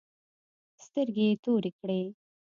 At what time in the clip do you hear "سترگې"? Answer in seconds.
0.85-1.25